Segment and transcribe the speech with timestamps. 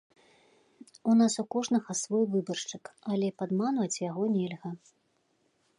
[1.11, 4.69] У нас у кожнага свой выбаршчык, але падманваць яго нельга.